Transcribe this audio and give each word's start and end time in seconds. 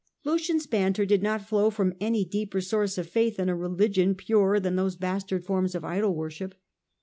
Lucian's 0.23 0.65
banter 0.65 1.05
did 1.05 1.21
not 1.21 1.45
flow 1.47 1.69
from 1.69 1.93
any 2.01 2.25
deeper 2.25 2.59
source 2.59 2.97
of 2.97 3.07
faith 3.07 3.37
in 3.37 3.49
a 3.49 3.55
religion 3.55 4.15
purer 4.15 4.59
than 4.59 4.75
those 4.75 4.95
bastard 4.95 5.45
forms 5.45 5.75
of 5.75 5.85
idol 5.85 6.15
worship. 6.15 6.55